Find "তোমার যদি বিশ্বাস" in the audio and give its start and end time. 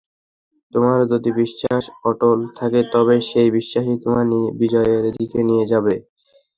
0.73-1.83